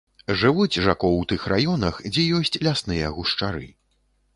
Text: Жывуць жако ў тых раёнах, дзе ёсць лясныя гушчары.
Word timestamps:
Жывуць 0.43 0.79
жако 0.85 1.11
ў 1.19 1.21
тых 1.33 1.45
раёнах, 1.55 2.03
дзе 2.13 2.27
ёсць 2.41 2.55
лясныя 2.67 3.17
гушчары. 3.21 3.67